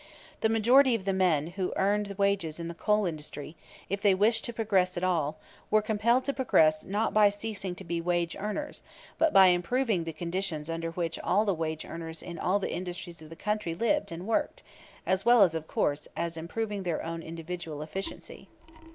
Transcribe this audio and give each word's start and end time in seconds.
The 0.39 0.49
majority 0.49 0.95
of 0.95 1.05
the 1.05 1.13
men 1.13 1.45
who 1.57 1.73
earned 1.75 2.15
wages 2.17 2.59
in 2.59 2.67
the 2.67 2.73
coal 2.73 3.05
industry, 3.05 3.55
if 3.87 4.01
they 4.01 4.15
wished 4.15 4.43
to 4.45 4.51
progress 4.51 4.97
at 4.97 5.03
all, 5.03 5.37
were 5.69 5.83
compelled 5.83 6.23
to 6.23 6.33
progress 6.33 6.83
not 6.83 7.13
by 7.13 7.29
ceasing 7.29 7.75
to 7.75 7.83
be 7.83 8.01
wage 8.01 8.35
earners, 8.35 8.81
but 9.19 9.31
by 9.31 9.49
improving 9.49 10.03
the 10.03 10.11
conditions 10.11 10.71
under 10.71 10.89
which 10.89 11.19
all 11.19 11.45
the 11.45 11.53
wage 11.53 11.85
earners 11.85 12.23
in 12.23 12.39
all 12.39 12.57
the 12.57 12.73
industries 12.73 13.21
of 13.21 13.29
the 13.29 13.35
country 13.35 13.75
lived 13.75 14.11
and 14.11 14.25
worked, 14.25 14.63
as 15.05 15.23
well 15.23 15.43
of 15.43 15.67
course, 15.67 16.07
as 16.17 16.35
improving 16.35 16.81
their 16.81 17.03
own 17.05 17.21
individual 17.21 17.83
efficiency. 17.83 18.47